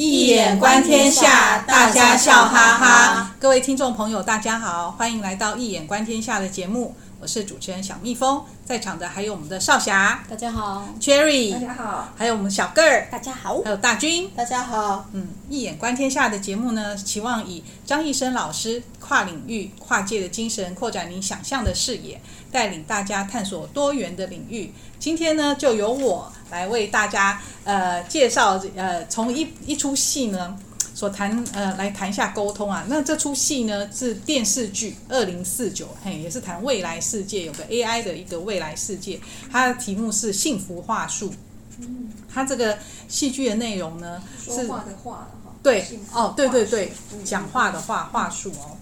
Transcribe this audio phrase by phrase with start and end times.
[0.00, 3.34] 易眼观天下，大家笑哈哈。
[3.40, 6.94] 各位听众朋友，大家好，欢迎来到一眼观天下的节目。
[7.20, 15.04] 我是主持人小蜜蜂，在场的还有我们的少侠，大家好；Cherry，大家好；还有我们小个儿，大家好；还有大军，大家好。
[15.12, 22.20] 嗯，一眼观天下的节目呢，期望以张医生老师跨领域、跨界的精神，扩展您想象的视野，
[22.52, 24.72] 带领大家探索多元的领域。
[24.98, 30.56] 今天呢，就由我来为大家呃介绍呃，从一一出戏呢。
[30.94, 32.84] 所谈呃，来谈一下沟通啊。
[32.88, 39.20] 那这出戏呢是电视剧《二零四九》，嘿，也是谈未来世界，有个 AI 的一个未来世界。
[39.48, 41.30] 它的题目是《幸福话术》。
[41.78, 45.28] 嗯，它这个戏剧的内容呢是说话的话
[45.62, 46.92] 对哦，对对对，
[47.24, 48.76] 讲话的话话术哦。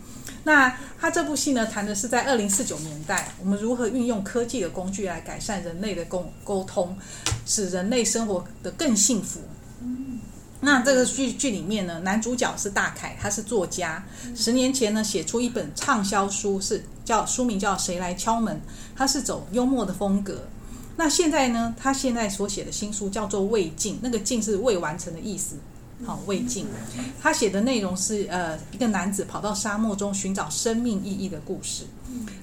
[0.47, 6.97] 那他这部戏呢谈的是在二零四九年代，我们如何运用科技的工具来改善人类的沟沟通，
[7.45, 9.41] 使人类生活得更幸福。
[10.61, 14.05] 那这个剧剧里面呢，男主角是大凯，他是作家。
[14.37, 18.57] 十年前呢，写出一本畅销书，是叫书名叫《谁来敲门》，
[18.95, 20.47] 他是走幽默的风格。
[20.97, 25.57] 那现在呢，他现在所写的新书叫做《未尽》，那个“尽”是未完成的意思。
[26.05, 26.67] 好，未尽。
[27.23, 31.85] 他写的内容是呃，一个男子跑到沙漠中寻找生命意义的故事。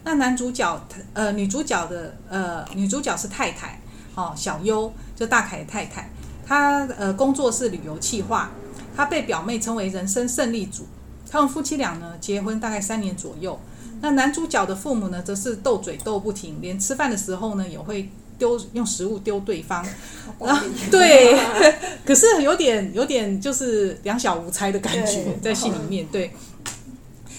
[0.04, 3.80] 那男主角呃，女主角的呃，女主角是太太，
[4.14, 6.10] 好，小优就大凯的太太。
[6.46, 8.52] 她呃工作是旅游企划，
[8.96, 10.86] 她被表妹称为人生胜利组。
[11.30, 13.60] 他们夫妻俩呢结婚大概三年左右。
[14.02, 19.86] 那男主角的父母呢则是斗嘴斗不停，连吃饭的时候呢也会丢用食物丢对方。
[20.40, 21.38] 然后对，
[22.06, 26.06] 可是有点有点就是两小无猜的感觉在戏里面。
[26.12, 26.32] 对。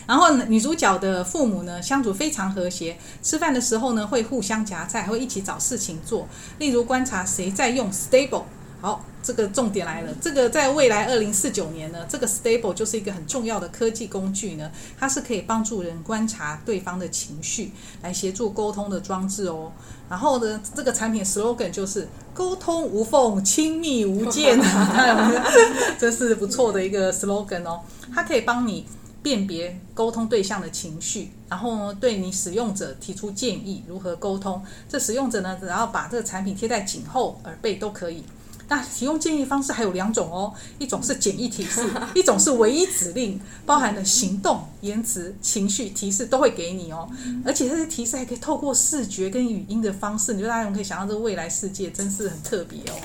[0.06, 6.28] 然后女主角的父母呢相处非常和谐，吃饭的时候呢会互相夹菜，会一起找事情做，
[6.58, 8.44] 例如观察谁在用 Stable。
[8.82, 10.12] 好，这个重点来了。
[10.20, 19.72] 这个在未来二零四九年呢，这个 Stable 就是一个很重要的科技工具呢，它是可以帮助人观察对方的情绪，来协助沟通的装置哦。
[20.08, 24.58] 然后呢，这个产品 slogan 就是沟通无缝，亲密无间，
[25.98, 27.80] 这是不错的一个 slogan 哦。
[28.14, 28.86] 它可以帮你
[29.22, 34.62] 辨别沟通对象的情绪，然后呢，对你使用者提出建议如何沟通。
[34.88, 38.22] 这使用者呢，只要把这个产品贴在颈后、耳背都可以。
[38.68, 41.82] 那提供建议方式还有两种哦，一种是简易提示，
[42.14, 47.08] 一种是唯一指令，包含了行动、言辞、情绪提示都会给你哦，
[47.44, 52.96] 而且这些提示还可以透过视觉跟语音的方式，你觉得大家可以想象这个未来世界真是很特别哦。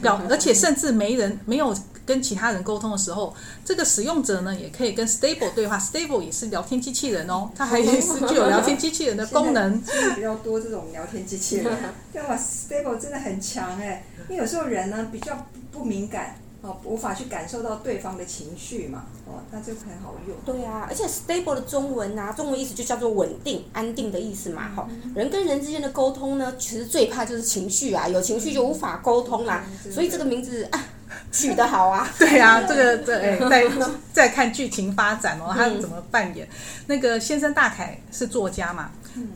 [0.00, 1.74] 表而且甚至没人没有。
[2.04, 3.32] 跟其他人沟通的时候，
[3.64, 9.80] 这个使用者呢也可以跟 Stable 对话，Stable 也是聊天机器人哦，它还是具有聊天机器人的功能。
[10.16, 11.72] 比较多这种聊天机器人，
[12.12, 20.34] 对吧？Stable 真的很强哎，因为有时候人呢比较不敏感哦，无法去感受到对方的情绪嘛，哦，那就很好用。
[20.46, 25.12] 对啊，而且 Stable 的中文啊，中文意思就叫做稳定、安定的意思嘛，哈、嗯。
[25.14, 30.82] 人跟人之间的沟通呢，其实最怕就是情绪啊，有情绪就无法沟通啦，嗯、所以这个名字啊。
[31.30, 32.08] 取得好啊！
[32.18, 33.70] 对啊，这个 这哎，再
[34.14, 36.48] 再看剧情发展哦，他怎么扮演？
[36.86, 38.90] 那个先生大凯是作家嘛，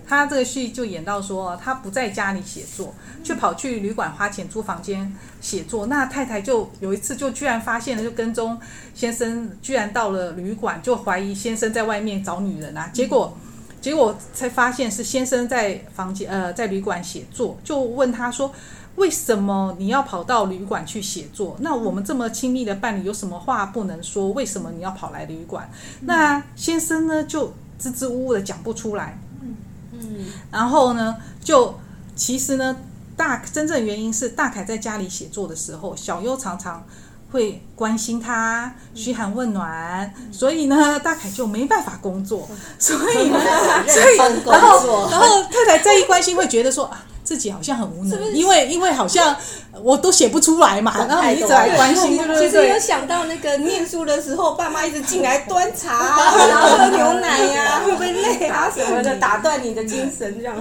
[0.07, 5.87] 他这个戏就演到说，他不在家里写作，却跑去旅馆花钱租房间写作。
[5.87, 8.59] 那太太就有一次就居然发现了，就跟踪
[8.95, 12.91] 先生，居然到了旅馆，就怀疑先生在外面找女人啊。
[12.93, 13.37] 结果
[13.81, 18.53] 结果才发现是先生在房间呃在旅馆写作，就问他说。
[18.97, 21.55] 为什么你要跑到旅馆去写作？
[21.61, 24.31] 那我们这么亲密的伴侣有什么话不能说？
[24.31, 25.71] 为什么你要跑来旅馆？
[26.01, 29.19] 那先生呢就支支吾吾的讲不出来。
[30.01, 31.79] 嗯，然后呢，就
[32.15, 32.77] 其实呢，
[33.17, 36.85] 大真正原因是大凯在家里写作的时候，小优常常
[37.31, 42.49] 会关心他，嘘寒问暖，所以呢，大凯就没办法工作。
[42.79, 43.39] 所以呢，
[43.87, 47.05] 所以然后然后太太再一关心，会觉得说啊。
[47.27, 49.37] 自己好像很无能，是是因为因为好像
[49.83, 52.49] 我都写不出来嘛，然后你一直来关心，对不对？
[52.49, 60.57] 其实有想到那个念书的时候，爸妈一直进来端茶啊， 然后喝牛奶呀、啊， 会不会累啊什么的，打断你的精神这样。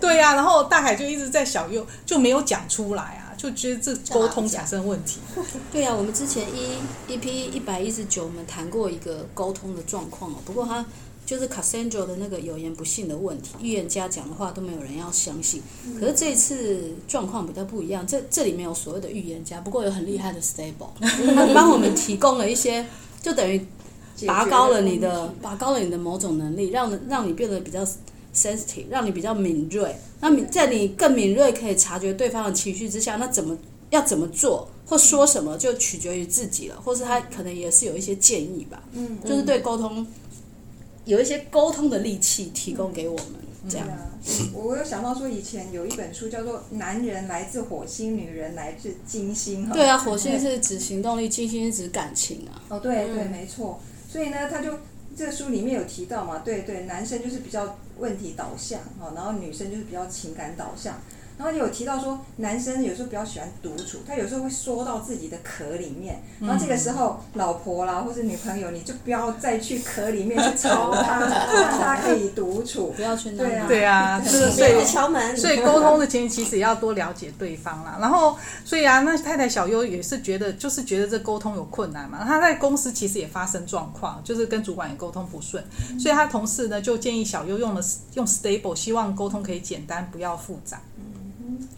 [0.00, 5.20] 对呀、啊，然后大海就一直在小右就没有讲出来啊，就觉得这沟通产生问题。
[5.70, 10.84] 对呀、啊，我们之前一一批一百一十九，我们谈过一个沟通的状况哦，不过他。
[11.32, 15.62] 就是 Cassandra 的那个有言不信的问题，预言家讲的话都没有人要相信。
[15.98, 20.90] 可是这一次状况比较不一样，这这里面有所谓的预言家，不过有很厉害的 Stable，
[21.34, 22.84] 他帮我们提供了一些，
[23.22, 23.64] 就等于
[24.26, 27.82] 拔高了你的拔高了你的某种能力，让让你变得比较
[28.34, 29.96] sensitive，让你比较敏锐。
[30.20, 33.56] 那在你更敏锐可以察觉对方的情绪之下，那怎么
[33.88, 34.68] 要怎么做？
[34.84, 40.06] 或说什么就取决于自己了，或是他可能也是有一些建议吧，嗯，就是对沟通
[41.04, 43.26] 有一些沟通的利器提供给我们，
[43.68, 43.86] 这样。
[44.54, 49.74] 我有想到说，以前有一本书叫做《男人来自火星，女人来自金星》哈。
[49.74, 52.62] 对啊，火星是指行动力，金星是指感情啊。
[52.68, 53.80] 哦，对对，没错。
[54.08, 54.78] 所以呢，他就
[55.16, 61.00] 这个书里面有提到嘛，对对，男生就是比较问题导向哈，然后女生就是比较情感导向。
[61.38, 66.22] 然后有提到说，男生有时候比较喜欢独处，他有时候会缩到自己的壳里面。
[66.40, 73.44] 然后这个时候，老婆啦或者女朋友，你就不要再去壳里面去吵他，让他可以独处， 不要去那。
[73.44, 75.36] 对啊，对啊，就是所以敲门。
[75.36, 77.98] 所以沟通的前提其实也要多了解对方啦。
[78.00, 82.24] 然后，所以啊，那太太小优也是觉得，就是觉得这沟通有困难嘛。
[82.24, 85.62] 她在公司其实也发生状况，就是跟主管也沟通不顺，
[85.98, 87.82] 所以她同事呢就建议小优用了
[88.14, 90.80] 用 Stable，希望沟通可以简单，不要复杂。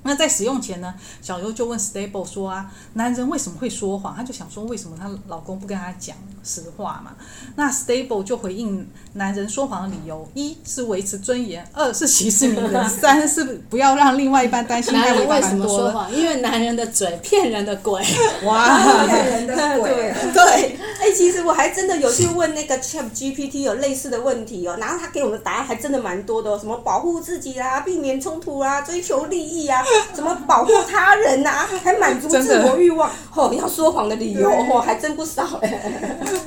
[0.03, 4.15] 那在使用前呢，小优就问 Stable 说啊，男人为什么会说谎？
[4.15, 7.13] 她就想说，为什么她老公不跟她讲实话嘛？
[7.57, 14.93] 那 Stable 就回应男人说谎的理由：一是维持尊严，二是息事宁人，三是不要让另外一半担心。
[14.95, 16.13] 男人为什么说谎？
[16.15, 18.03] 因为男人的嘴骗人的鬼。
[18.45, 19.91] 哇，骗人的鬼。
[20.35, 29.83] 对，哎，其实我还真的有去问那个 Chat GPT 有类似的问题哦，然后他给我们的答案还真的蛮多的哦，什么保护自己啦，避免冲突啊，追求利益啊。
[30.15, 31.69] 什么保护他人呐、啊？
[31.83, 33.11] 还满足自我欲望？
[33.35, 35.81] 哦，要说谎的理由哦，还真不少哎。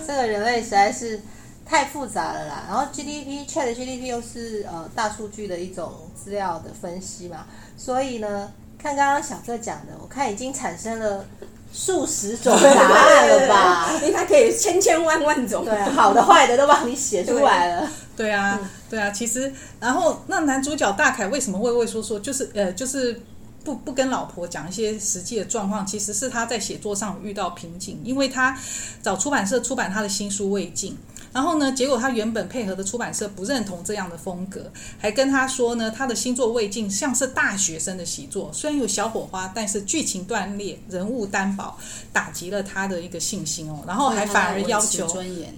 [0.05, 1.19] 这个人类实在是
[1.65, 2.63] 太复杂了啦。
[2.67, 7.45] 然后 GDP Chat GDP 又是呃大数据的一种资料的分析嘛，
[7.77, 11.25] 所以呢，看刚刚小哥讲的，我看已经产生了
[11.73, 13.89] 数十种答案了吧？
[13.95, 17.89] 因为它可以千千万万种，对，好的坏的都帮你写出来了。
[18.15, 18.59] 对啊，
[18.89, 22.19] 对啊，其实然后那男主角大凯为什么畏畏缩缩？
[22.19, 23.21] 就是呃，就是。
[23.67, 28.57] 不不跟老婆讲一些实际的状况，其实是他在写作上遇到瓶颈，因为他
[29.03, 30.93] 找出版社出版他的新书《未尽》，
[31.33, 41.77] 然后呢，结果他原本配合的出版社不认同这样的风格，还跟他说呢，他的新作《未尽》像是大学生的习作，虽然有小火花，但是剧情断裂，人物单薄，
[42.13, 45.05] 打击了他的一个信心哦，然后还反而要求，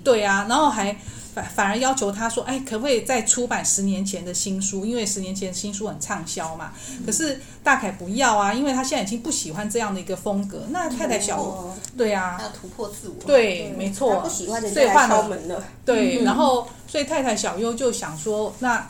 [0.04, 0.98] 对啊，然后还。
[1.40, 4.86] 反反而要求他说：“哎，可不可以再出版十年前的新书？
[4.86, 6.74] 因为十年前新书很畅销嘛。
[6.90, 10.64] 嗯、可是大凯不要啊，因为他现在已经不喜欢这样的一个风格。
[10.70, 13.16] 那太太小，哦、对啊，要突破自我。
[13.26, 14.16] 对，对没错。
[14.16, 15.64] 他不喜欢人家敲门了。
[15.86, 18.90] 对，然后所以太太小优就想说，那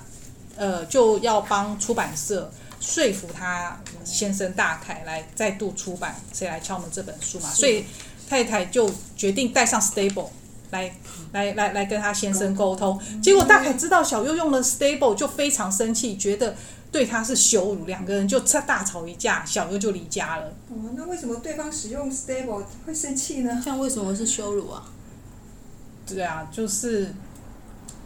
[0.56, 7.50] 呃就要帮出版社说服他先生大凯来再度出版《谁来敲门》这本书嘛。
[7.50, 7.86] 所以
[8.30, 10.30] 太太就决定带上 Stable。”
[10.72, 10.94] 来
[11.32, 16.56] 来来来跟他先生沟通，结果大凯知道小优用了 stable 就非常生气，觉得
[16.92, 20.48] 对他是羞辱，两个人就大吵一架，小优就离家了。
[20.70, 23.62] 哦，那为什么对方使用 stable 会生气呢？
[23.64, 24.84] 这样为什么是羞辱啊？
[26.06, 27.14] 对啊，就是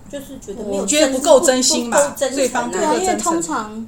[0.09, 3.85] 就是觉得我觉得不够真心嘛，对方对啊，因为通常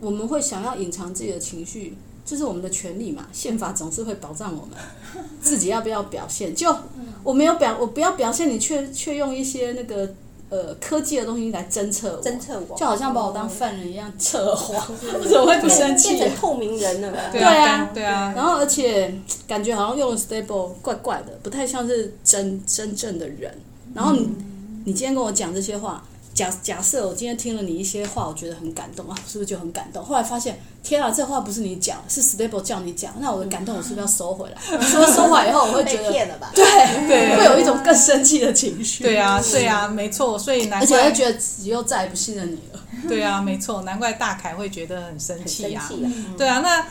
[0.00, 1.96] 我们会想要隐藏自己的情绪。
[2.24, 3.26] 这是我们的权利嘛？
[3.32, 4.78] 宪法总是会保障我们，
[5.42, 6.54] 自己要不要表现？
[6.54, 6.74] 就
[7.22, 10.08] 我没有表，我不要表现，你却却用一些那个
[10.48, 14.86] 呃科技的东西来侦测我，侦测我，就好像把我当犯人一样测谎，
[15.20, 16.16] 我怎么会不生气？
[16.16, 17.12] 变成透明人了。
[17.30, 18.32] 对啊，对啊。
[18.34, 19.14] 然后而且
[19.46, 23.54] 感觉好像用了 stable 怪怪的，不太像是真真正的人。
[23.94, 24.28] 然后你
[24.86, 26.02] 你今天跟我讲这些话。
[26.34, 30.04] 假假设我今天听了你一些话，我觉得很感动啊，是不是就很感动？
[30.04, 34.60] 后来发现，天啊，这话不是你讲，是 Stable 叫你讲，那我的感动我是不是要收回来？
[34.82, 36.50] 是不是收回来以后，我会觉得骗了吧？
[36.52, 36.64] 对
[37.06, 39.04] 对，会有一种更生气的情绪。
[39.04, 42.80] 对啊，对啊，没错，所以难怪而且会觉得以后再也不信任你了。
[43.08, 45.86] 对啊，没错，难怪大凯会觉得很生气啊。
[45.88, 46.84] 生气啊对啊，那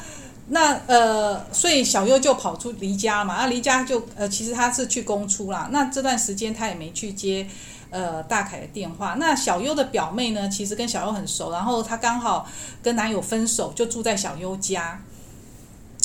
[0.48, 5.68] 那呃，所以小优就跑出离家嘛，啊，离家就呃，其实他是去公出啦。
[5.70, 7.46] 那这段时间他也没去接。
[7.94, 9.16] 呃，大凯的电话。
[9.20, 12.48] 那小优的表妹呢，其实跟小优很熟，然后她刚好
[12.82, 15.00] 跟男友分手，就住在小优家。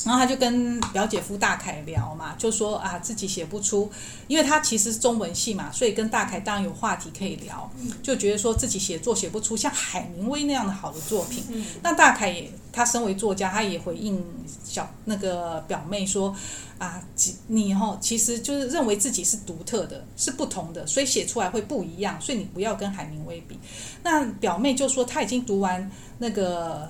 [0.05, 3.91] 然后他就跟表姐夫大凯聊嘛，就说啊，自己写不出，
[4.27, 7.69] 因为他其实是中文系嘛，所以跟大凯当然有话题可以聊，
[8.01, 11.43] 就觉得说自己写作写不出像海明威那样的好的作品。
[11.83, 14.23] 那大凯也，他身为作家，他也回应
[14.63, 16.35] 小那个表妹说。
[16.79, 17.03] 啊，
[17.47, 22.17] 你哦，其实就是认为自己是独特的，是不同的，所以写出来会不一样。
[22.21, 23.59] 所以你不要跟海明威比。
[24.01, 26.87] 那表妹就说她已经读完那个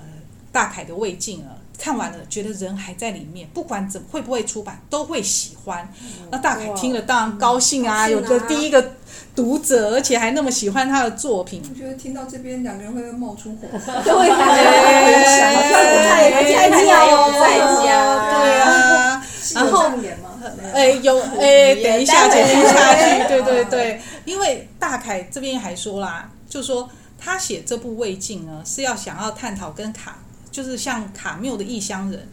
[0.52, 5.90] 大凯的未尽了，看完了，觉得人还在里面，不管怎么会不会出版，都会喜欢。
[6.30, 8.92] 那大凯听了当然高兴啊，有个第一个
[9.34, 11.62] 读者，而且还那么喜欢他的作品。
[11.70, 14.12] 我觉得听到这边两个人会冒出火 花，对，
[15.38, 15.54] 想
[16.06, 17.88] 太太太妙了，在家，
[18.30, 19.26] 对啊。
[19.54, 19.90] 然后？
[20.72, 30.18] 哎，有哎，等一下，待会接下去，对对对，因为大凯这边还说啦，就说他写这部《未尽》呢，是要想要探讨跟卡，
[30.50, 32.28] 就是像卡缪的异乡人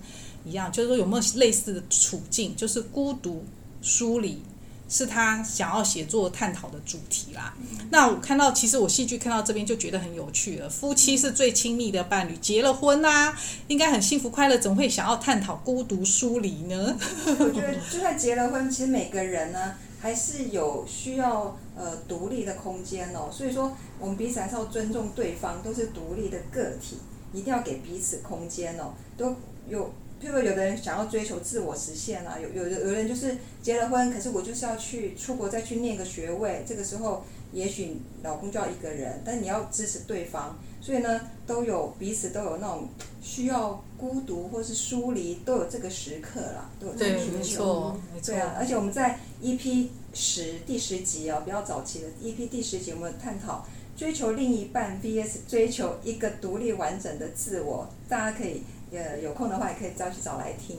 [0.45, 3.45] 一样，就是说有没有类似的处境，就是孤独、
[3.81, 4.41] 疏离。
[4.89, 7.53] 是他想要写作探讨的主题啦。
[7.89, 10.69] 那我看到，其实我戏剧看到这边就觉得很有趣了。
[10.69, 16.97] 夫妻是最亲密的伴侣，结了婚啊，应该很幸福快乐，怎么会想要探讨孤独疏离呢？
[17.25, 23.29] 我觉得，就算结了婚，其实每个人呢，还是有需要呃独立的空间哦。
[23.29, 26.95] 所以说，我们彼此还是要尊重对方，都是独立的个体，
[27.33, 29.35] 一定要给彼此空间哦，都
[29.67, 29.91] 有。
[30.19, 42.89] 譬如，有的人想要追求自我实现啊，有有的有人就是结了婚，可是我就是要去出国再去念个学位，这个时候也许老公就要一个人，但你要支持对方，所以呢，都有彼此都有那种
[43.21, 47.95] 需要孤独或是疏离，都有这个时刻啦，都有这个需求。
[48.11, 53.63] 没错，对啊，而且我们在 EP 十第十集啊，比较早期的 EP 第十集，我们探讨
[53.97, 58.61] 追求另一半 VS 追求一个独立完整的自我，大家可以。
[58.89, 60.77] 呃，有空的话也可以再去找来听。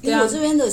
[0.00, 0.66] 因为我这边的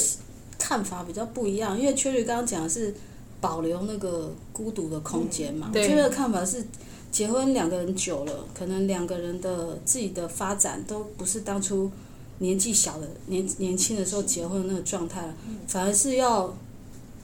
[0.57, 2.95] 看法比较不一样，因为 Cherry 刚刚讲的是
[3.41, 5.69] 保留那个孤独的空间嘛。
[5.73, 6.65] 这边的看法是，
[7.11, 11.91] 结婚两个人久了，可能两个人的自己的发展都不是当初
[12.37, 15.33] 年纪小的年年轻的时候结婚的那个状态了，
[15.67, 16.55] 反而是要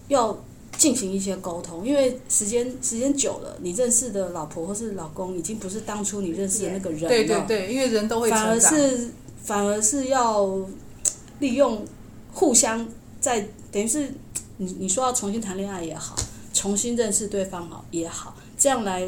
[0.09, 0.37] 要
[0.77, 7.09] 进行一些沟通，因为时间时间久了，你认识的老婆或是老公已经不是当初你认识的那个人了。
[7.09, 8.29] 对对对，因为人都会。
[8.29, 9.11] 反而是。
[9.45, 10.43] 反而是要
[11.37, 11.85] 利用
[12.33, 12.89] 互相
[13.19, 14.11] 在等于是
[14.57, 16.15] 你你说要重新谈恋爱也好，
[16.51, 19.07] 重新认识对方好也好，这样来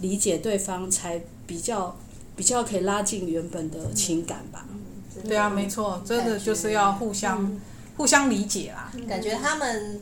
[0.00, 1.94] 理解对方才比较
[2.34, 4.66] 比较可以拉近原本的情感吧。
[4.70, 7.60] 嗯、对啊，没错，真的就是要互相、嗯、
[7.98, 8.90] 互相理解啦。
[9.06, 10.00] 感觉他们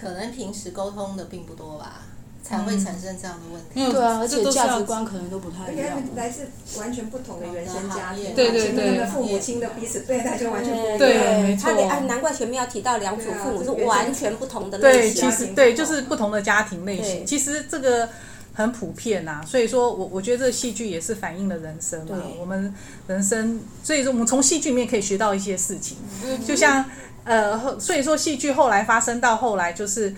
[0.00, 2.02] 可能平时沟通的并不多吧。
[2.46, 3.70] 才会产生这样的问题。
[3.76, 5.96] 嗯、对啊，而且价值观可能都不太一样。
[6.14, 6.46] 来自
[6.78, 10.98] 完全不同的原生家庭，对对对，的父母亲的彼此对待就完全不一样。
[10.98, 11.72] 对，没错。
[11.72, 15.22] 他哎难怪前面要提到两组父母是完全不同的类型。
[15.22, 17.24] 对，其实对，就是不同的家庭类型。
[17.24, 18.10] 其实这个
[18.54, 22.16] 很普遍呐、啊，所以说我我觉得这戏剧也是反映了人生嘛。
[22.38, 22.72] 我们
[23.06, 25.98] 人生，所以说我们从戏剧里面可以学到一些事情。
[26.46, 26.84] 就像
[27.24, 30.14] 呃，所以说戏剧后来发生到后来就是。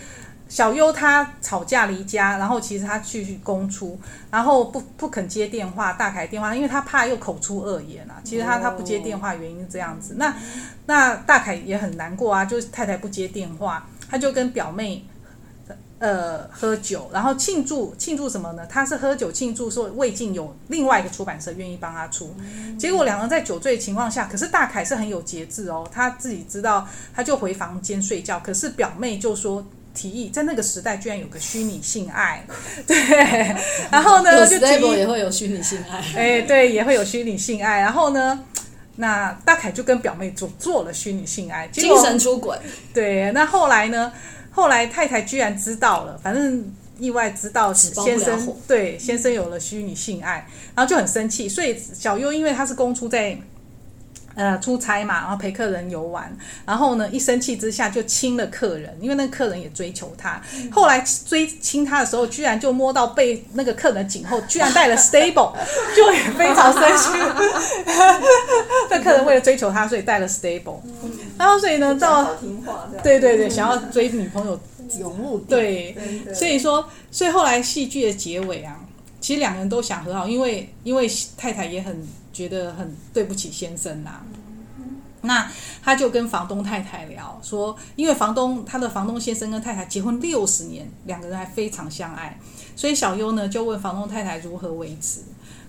[0.48, 3.98] 小优她吵架离家，然后其实她去公出，
[4.30, 8.22] 然后不不肯接电话，大凯电话，因为她怕又口出恶言啊。
[8.22, 10.14] 其实她她不接电话原因是这样子。
[10.18, 10.32] 那
[10.86, 15.04] 那大凯也很难过啊，就是太太不接电话，他就跟表妹
[15.98, 18.66] 呃喝酒，然后庆祝庆祝什么呢？
[18.68, 22.34] 他是喝酒庆祝说未尽有另外一个出版社愿意帮他出，
[22.78, 29.66] 结果两个人在酒醉的情况下，可是大凯是很有节制哦，他自己知道，他就回房间睡觉，可是表妹就说。
[29.96, 32.46] 提议在那个时代居然有个虚拟性爱，
[32.86, 32.94] 对，
[33.90, 38.38] 然后呢就提议也会有虚拟性爱，哎，对，也会有虚拟性爱，然后呢，
[38.96, 42.58] 那大凯就跟表妹做做了虚拟性爱，精神出轨，
[42.92, 44.12] 对，那后来呢，
[44.50, 46.64] 后来太太居然知道了，反正
[46.98, 53.38] 意外知道先生对先生有了虚拟性爱，然后就很生气，所以小优因为他是公出在。
[54.36, 56.30] 呃，出差嘛，然后陪客人游玩，
[56.66, 60.38] 然后呢，一生气之下就亲了客人，因为那个客人也追求他。
[60.70, 65.54] 后来追亲他的时候，居然就摸到被那个客人颈后，居然带了 stable，
[65.96, 67.18] 就也非常生气。
[68.90, 70.80] 那客人为了追求他，所以带了 stable。
[71.38, 72.36] 然后所以呢，到
[73.02, 74.60] 对对对，想要追女朋友
[75.00, 75.46] 有目的。
[75.48, 75.96] 对，
[76.34, 78.76] 所以说，所以后来戏剧的结尾啊，
[79.18, 82.06] 其实两个人都想和好，因为因为太太也很。
[82.36, 84.26] 觉得很对不起先生呐、啊，
[85.22, 85.50] 那
[85.82, 92.38] 他就跟房东太太聊说，因为房东他的房东先生跟太太结婚六十年，两个人还非常相爱，
[92.76, 95.20] 所以小优呢就问房东太太如何维持。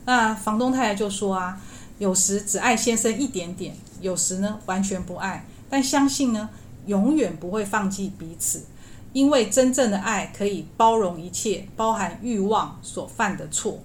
[0.04, 1.58] 那房东太太就说啊，
[2.00, 6.50] 有时只爱先生一点点，有时呢完全不爱，但相信呢
[6.86, 8.66] 永远不会放弃彼此，
[9.14, 13.80] 因为真正的爱可以包容一切，包含欲望所犯的错。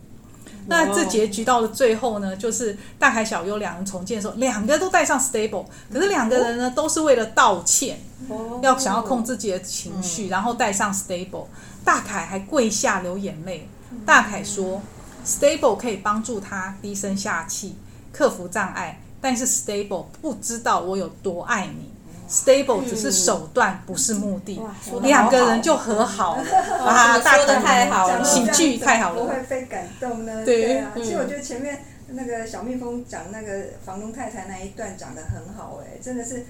[0.67, 11.47] 那这结局到了最后呢，就是大凯小优两人重建的时候，两个都带上 stable，可是两个人呢都是为了道歉，哦要想要控制自己的情绪，然后带上 stable。
[11.85, 13.69] 大凯还跪下流眼泪。
[14.07, 14.81] 大凯说
[15.27, 17.77] ，stable 可以帮助他低声下气，
[18.13, 21.92] 克服障碍，但是 stable 不知道我有多爱你。
[22.33, 24.59] Stable 只是手段，不是目的。
[25.03, 26.45] 两个人就和好了，
[26.83, 30.43] 哇，说的太好了，喜剧太好了，不会被感动呢？
[30.43, 36.47] 对啊，其实我觉得前面那个小蜜蜂讲那个房东太太那一段讲的很好，哎，真的是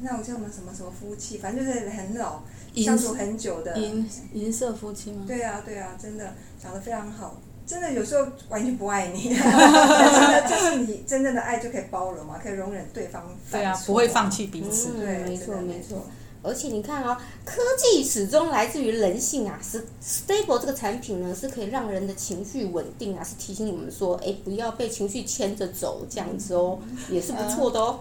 [0.00, 2.42] 那种叫什么什么什么夫妻，反正就是很老
[2.74, 3.76] 相处很久的。
[3.76, 5.24] 银银色夫妻吗？
[5.26, 6.32] 对啊，对啊，真的
[6.62, 7.36] 讲的非常好。
[7.68, 13.22] 真的有时候完全不爱你， 但是呢，就是你真正的爱就可以包容嘛，可以容忍对方。
[13.52, 14.92] 对啊，不会放弃彼此。
[14.96, 16.06] 嗯，对，没错没错。
[16.40, 19.58] 而且你看哦，科技始终来自于人性啊。
[19.60, 26.78] 是 Stable 这个产品呢，是可以让人的情绪稳定啊，是提醒我们说，哎，不要被情绪牵着走，这样子哦，
[27.10, 27.98] 也是不错的哦。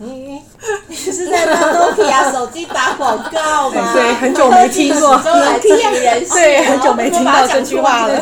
[0.00, 0.42] 嗯，
[0.88, 3.92] 你是在帮 Nokia 手机打广告吗？
[3.94, 5.16] 对，很久没听过。
[5.22, 8.20] 都来自于人性，对，很久没听到这句话了。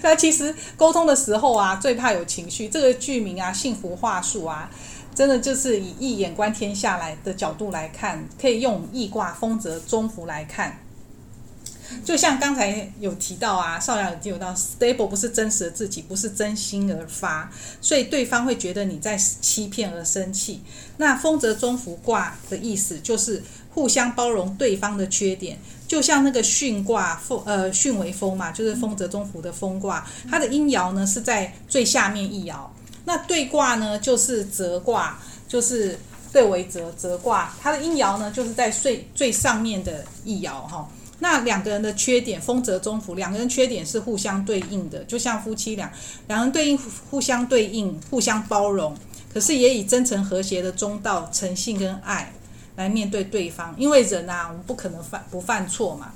[0.02, 2.68] 那其实沟通的时候啊，最怕有情绪。
[2.68, 4.70] 这个剧名啊，幸福话术啊。
[5.12, 10.78] 真的就是以一眼观天下来的角度来看，可以用易卦丰泽中孚来看。
[12.04, 20.62] 就像刚才有提到啊，少阳有提到，stable 不是真实的自己，不是真心而发，所以对方会觉得你在欺骗而生气。
[20.98, 23.42] 那丰泽中孚卦的意思就是
[23.72, 32.56] 互相包容对方的缺点，就像那个巽卦丰呃巽为风嘛，就是丰泽中孚的丰卦，它的阴爻呢是在最下面一爻。
[33.04, 35.98] 那对卦呢，就是泽卦，就是
[36.32, 40.88] 对为泽泽卦，它的阴爻呢，就是在最最上面的一爻哈。
[41.18, 45.92] 那两个人的缺点，丰泽中孚，两个人缺点是互相对应的，就像夫妻俩，
[46.28, 46.78] 两人对应，
[47.10, 48.96] 互相对应，互相包容，
[49.32, 52.32] 可是也以真诚和谐的中道、诚信跟爱
[52.80, 56.12] 来面对对方，因为人啊，我们不可能犯不犯错嘛。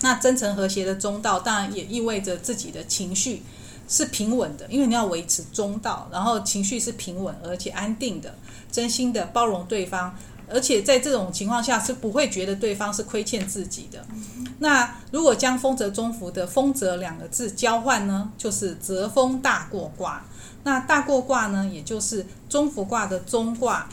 [0.00, 3.42] 那真诚和谐的中道，当然也意味着自己的情绪。
[3.90, 8.34] 是平稳的，因为你要维持中道，然后情绪是平稳而且安定的，
[8.70, 10.14] 真心的包容对方，
[10.46, 14.04] 而且在这种情况下是不会觉得对方是亏欠自己的。
[14.58, 20.22] 那如果将丰泽中孚的“丰泽”两个字交换呢，就是泽丰大过卦。
[20.64, 23.88] 那大过卦呢，也就是中孚卦的中卦，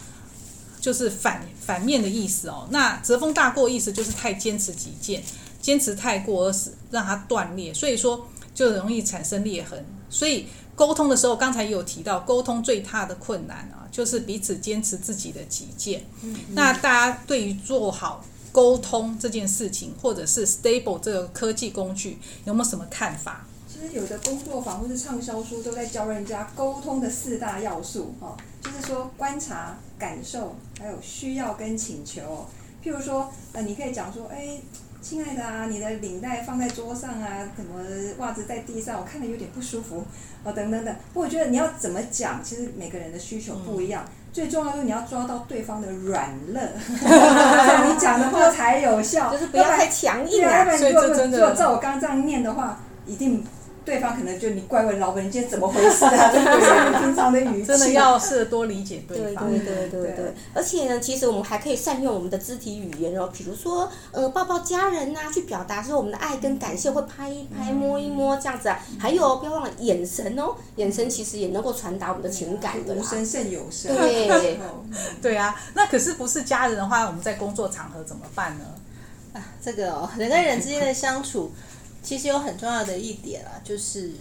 [0.81, 2.67] 就是反反面的意思哦。
[2.69, 5.23] 那泽丰大过意思就是太坚持己见，
[5.61, 8.27] 坚持太过而使让它断裂，所以说。
[8.55, 10.47] 就容易产生裂痕，所以
[10.77, 16.05] 沟通的时候，刚才也有提到，沟通最大的困难啊，就是彼此坚持自己的己见。
[16.53, 18.23] 那大家对于做好
[18.53, 23.45] 沟通这件事情，或者是 Stable 这个科技工具，有没有什么看法？
[23.67, 28.37] 其实有的工作坊或是畅销书都在教人家沟通的四大要素，哈，
[28.75, 32.45] 是说观察、感受，还有需要跟请求。
[32.83, 34.59] 譬如说，呃，你可以讲说，哎。
[35.01, 37.79] 亲爱的啊，你的领带放在桌上啊，怎么
[38.17, 38.99] 袜子在地上？
[38.99, 40.03] 我看着有点不舒服
[40.43, 40.95] 哦，等等等。
[41.13, 44.03] 我觉得你要怎么讲，其实每个人的需求不一样。
[44.03, 46.59] 嗯、最重要就是你要抓到对方的软肋，
[46.89, 49.31] 你讲的话才有效。
[49.31, 50.57] 就是不要太强硬啊。
[50.57, 53.45] 要不然如果如果照我刚刚这样念的话，一定。
[53.85, 56.31] 对方可能就你怪问老板，你今天怎么回事啊？
[56.33, 56.99] 对不对？
[56.99, 59.47] 平常的语气，真的要是多理解对方。
[59.49, 60.33] 对对对对对，对。
[60.53, 68.79] 而且呢，其实我们还可以善用我们的肢体语言哦，比如说呃抱抱家人呐、啊，去表达说我们的爱跟感谢，会拍一拍、摸一摸这样子啊。
[68.99, 72.95] 还有不要忘了眼神哦，眼神其实也能够传达我们的情感的。
[72.95, 73.95] 无声胜有声。
[73.95, 74.59] 对。
[75.21, 78.65] 对啊，那可是不是家人的话，我们在工作场合怎么办呢？
[79.33, 81.51] 啊，这个哦，人跟人之间的相处。
[82.05, 84.11] 其实有很重要的一点啊，就是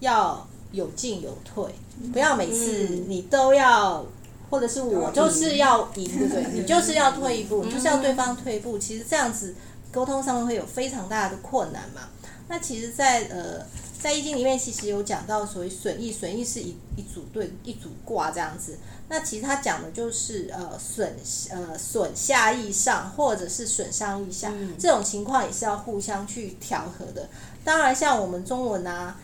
[0.00, 1.64] 要有进有退，
[2.12, 4.04] 不要每次你都要，
[4.50, 6.46] 或者是我就是要赢，对不对？
[6.52, 8.78] 你就是要退一步，就是要对方退一步。
[8.78, 9.54] 其实这样子
[9.90, 12.02] 沟通上面会有非常大的困难嘛。
[12.48, 13.66] 那其实在，在呃，
[14.02, 18.76] 在易经里面，其实有讲到所谓损益，损益是一一组对一组卦这样子。
[19.08, 21.14] 那其实它讲的就是呃损
[21.50, 27.28] 呃损下益上，或者是损上益下，嗯，这种情况也是要互相去调和的。
[27.62, 29.16] 当然，像我们中文啊，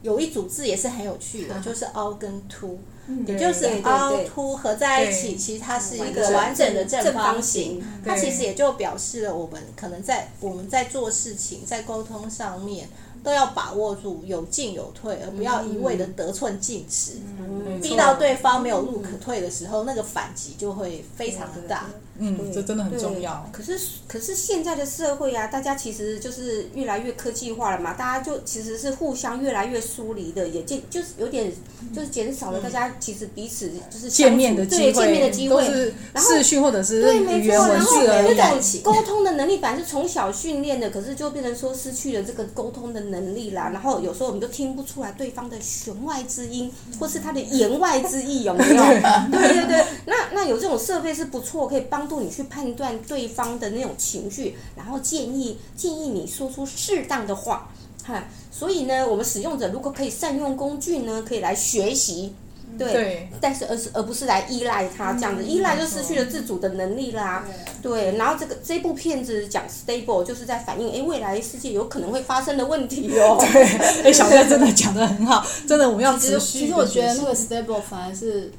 [0.00, 7.84] 有一组字也是很有趣的，就是凹跟凸，嗯，也就是凹凸合在一起，其实它是一个完整的正方形。
[8.02, 12.88] 它其实也就表示了我们可能在我们在做事情，在沟通上面。
[13.22, 21.86] 都要把握住有进有退，而不要一味的得寸进尺，嗯，逼到对方没有路可退的时候，嗯，那个反击就会非常的大。
[22.20, 23.48] 嗯，这真的很重要。
[23.50, 31.50] 可是，可是现在的社会啊，大家其实就是越来越科技化了嘛，大家就其实是互相越来越疏离的，也见就是有点
[31.94, 35.64] 就是减少了大家其实彼此就是见面的机会，见面的机会，
[36.12, 43.70] 然后视讯或者是对，没错，然后那种沟通的能力本来是从小训练的，可是就变成说失去了这个沟通的能力啦。
[43.72, 48.82] 然后有时候我们都听不出来对方的弦外之音，或是他的言外之意，有没有？
[49.32, 52.09] 对对对，那那有这种设备是不错，可以帮。
[52.10, 57.70] 助你去判断对方的那种情绪，然后建议建议你说出适当的话，
[58.04, 58.24] 哈。
[58.50, 62.34] 所以呢，我们使用者如果可以善用工具呢，可以来学习
[62.76, 67.44] 对，对但是而是而不是来依赖他这样子，嗯依赖就失去了自主的能力啦。
[67.80, 73.38] 对，然后这个这部片子讲 stable，就是在反映哎未来世界有可能会发生的问题哦。
[73.40, 73.62] 对，
[74.04, 76.58] 哎，小哥真的讲的很好，真的我们要其实持续。
[76.60, 78.52] 其实我觉得那个 stable 反而是，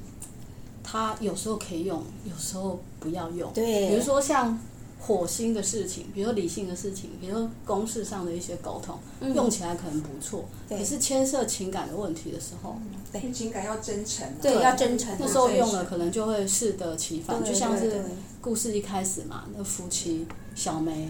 [0.91, 3.49] 它有时候可以用，有时候不要用。
[3.54, 3.89] 对。
[3.89, 4.60] 比如说像
[4.99, 9.34] 火星的事情，比如说理性的事情，比如说公事上的一些沟通，嗯。
[9.34, 10.43] 用起来可能不错。
[10.67, 10.77] 对。
[10.77, 12.75] 可是牵涉情感的问题的时候，
[13.13, 14.34] 对，情感要真诚啊。
[14.41, 15.15] 对，要真诚。
[15.17, 18.04] 那时候用了可能就会适得其反，就像是
[18.41, 21.10] 故事一开始嘛，那夫妻小梅，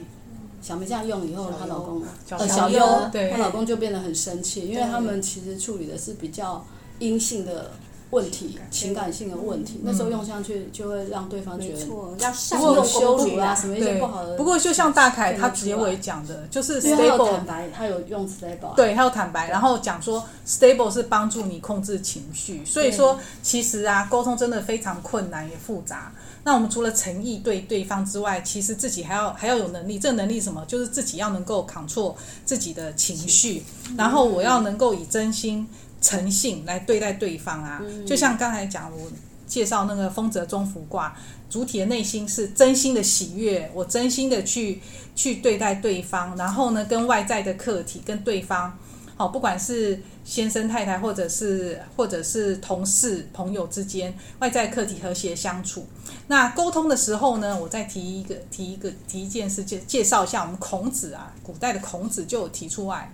[0.62, 2.80] 小梅这样用以后，她老公呃小优
[3.12, 6.64] 她老公就变得很生气，因为他们其实处理的是比较
[7.00, 7.72] 阴性的
[8.12, 11.80] 问题、情感性的问题，那时候用上去就会让对方觉得
[12.20, 14.36] 要善不用过羞辱啊什么一些不好的。
[14.38, 26.12] 不过就像大凯他结结尾讲的，就是 stable 坦白，他有用 stable，啊对，他有坦白，然后讲说 stable 是帮助你控制情绪，所以说其实啊，沟通真的非常困难也复杂。
[26.44, 30.00] 那我们除了诚意对对方之外，其实自己还要还要有能力。
[30.00, 30.66] 这个能力什么？
[30.68, 33.64] 就是自己要能够 control 自己的情绪，
[33.96, 35.68] 然后我要能够以真心
[36.02, 37.82] 诚信来对待对方啊。
[38.06, 39.10] 就像刚才讲我
[39.48, 41.16] 介绍那个丰泽中福卦，
[41.50, 44.82] 主体的内心是真心的喜悦，我真心的去
[45.16, 48.78] 去对待对方，然后呢，跟外在的客体跟对方。
[49.18, 55.86] 好，不管是先生太太，或者是或者是同事朋友之间，外在客体和谐相处。
[56.26, 63.14] 那沟通的时候呢，我再提一个提一个提一件事，介介绍一下我们孔子啊，古代的孔子就有提出来，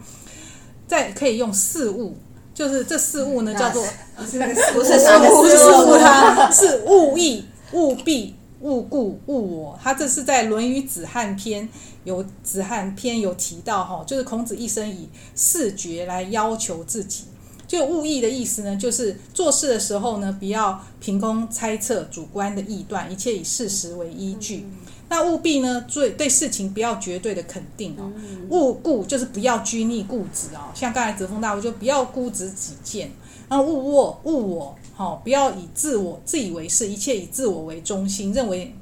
[0.88, 2.16] 在可以用事物，
[2.58, 9.80] 就是这四物呢叫做不是那个不是是四物不是四物它是物意、物必、物故、物我。
[9.84, 11.66] 它这是在《论语子罕篇》
[12.04, 17.26] 有《子罕篇》有提到哈，就是孔子一生以四觉来要求自己。
[17.68, 24.66] 就物意的意思呢，就是做事的时候呢，不要凭空猜测、主观的臆断，一切以事实为依据。
[25.10, 28.12] 那务必呢，对对事情不要绝对的肯定哦。
[28.50, 33.12] 勿故就是不要拘泥固执哦，像刚才泽峰大夫就不要固执己见。
[33.50, 38.76] 然后勿我勿我，好，不要以自我自以为是，一切以自我为中心，认为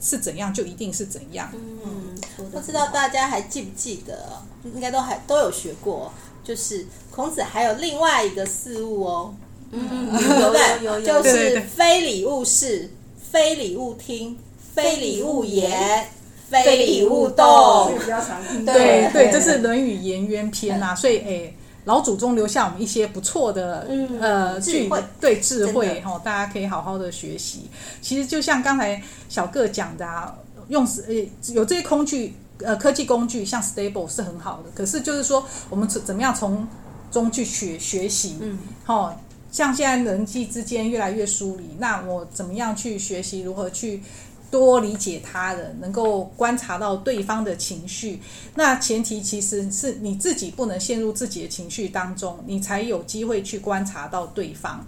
[0.00, 1.48] 是怎样就一定是怎样。
[1.54, 4.42] 嗯，不知道大家还记不记得？
[4.74, 6.12] 应该都还都有学过，
[6.42, 9.34] 就是孔子还有另外一个事物哦，
[9.70, 10.84] 嗯，对？
[10.84, 12.90] 有有有就对对对是非礼勿视，
[13.30, 14.36] 非礼勿听，
[14.78, 16.06] 非礼勿言，
[16.48, 17.98] 非礼勿所动以。
[17.98, 18.64] 比较常听。
[18.64, 27.68] 对对，这是《论语颜渊篇》啊，所以诶，老祖宗留下我们一些不错的嗯呃句智慧对智慧哈，大家可以好好的学习。
[28.00, 30.32] 其实就像刚才小个讲的啊，
[30.68, 31.14] 用呃
[31.52, 36.68] 有这些工具呃科技工具，像 Stable 是很好的，可是就是说我们怎怎么样从
[37.10, 44.02] 中去学学习，嗯，好，像现在人际之间越来越疏离，那我怎么样去学习如何去？
[44.50, 48.20] 多理解他人，能够观察到对方的情绪。
[48.54, 54.86] 那前提其实是你自己不能陷入自己的情绪当中，你才有机会去观察到对方。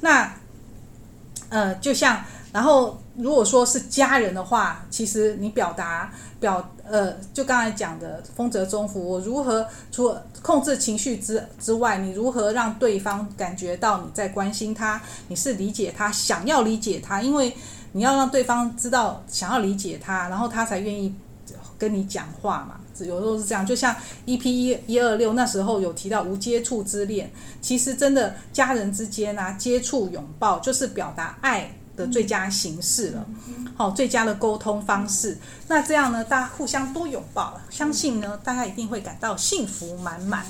[0.00, 0.32] 那
[1.48, 17.52] 呃，就像然后如果说是家人的话，其实你表达表呃，就刚才讲的丰泽中福，我如何除了控制情绪之之外，你如何让对方感觉到你在关心他，你是理解他，想要理解他，因为。
[17.92, 21.14] 你要让对方知道想要理解他，然后他才愿意
[21.78, 22.80] 跟你讲话嘛。
[23.04, 27.30] 有时候是这样，就像 EP 一一二六那时候有提到无接触之恋，
[27.62, 33.26] 其实真的家人之间啊，接触拥抱就是表达爱的最佳形式了。
[33.76, 35.38] 好，最佳的沟通方式。
[35.68, 40.44] 那这样呢，大家互相多拥抱，相信呢，大家一定会感到幸福满满。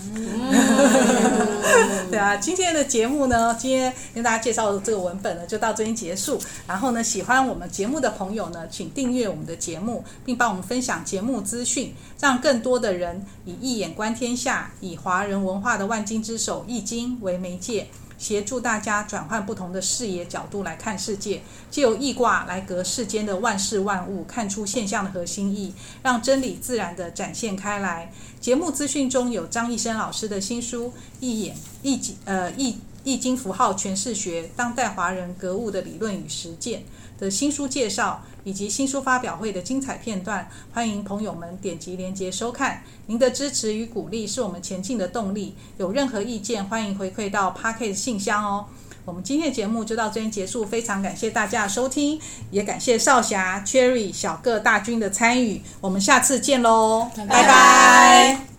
[2.11, 6.41] 对啊，今天的节目呢，今天跟大家介绍的这个文本呢，就到这边结束。
[6.67, 17.87] 然后呢，喜欢我们节目的朋友呢，请订阅我们的节目，并帮我们分享节目资讯，让更多的人以一眼观天下，以华人文化的万金之首《易经》为媒介。
[18.21, 28.13] 协助大家转换不同的视野角度来看世界，借由易卦来隔世间的万事万物，看出现象的核心意，让真理自然地展现开来。
[28.39, 36.83] 节目资讯中有张医生老师的新书《易眼易经》呃易易经符号诠释学：当代华人格物的理论与实践
[37.21, 38.23] 的新书介绍。
[38.43, 42.83] 以及新书发表会的精彩片段，欢迎朋友们点击连接收看。
[43.07, 45.55] 您的支持与鼓励是我们前进的动力。
[45.77, 48.65] 有任何意见，欢迎回馈到 Podcast 信箱哦。
[49.05, 52.19] 我们今天的节目就到这边结束，非常感谢大家的收听，
[52.51, 55.61] 也感谢少侠、Cherry、小个大军的参与。
[55.83, 57.43] 我们下次见喽，拜拜。
[57.43, 58.50] 拜拜。